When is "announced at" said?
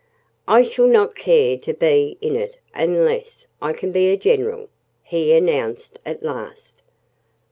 5.31-6.23